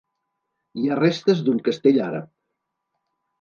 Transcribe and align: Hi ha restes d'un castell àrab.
Hi 0.83 0.87
ha 0.93 0.97
restes 0.99 1.43
d'un 1.49 1.61
castell 1.67 2.01
àrab. 2.07 2.33